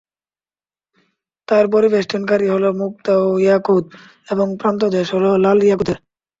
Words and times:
তার 1.47 1.65
পরিবেষ্টনকারী 1.73 2.47
হলো 2.53 2.69
মুক্তা 2.81 3.13
ও 3.19 3.39
ইয়াকুত 3.43 3.85
এবং 4.27 4.47
প্রান্তদেশ 4.61 5.07
হলো 5.15 5.29
লাল 5.43 5.59
ইয়াকুতের। 5.63 5.97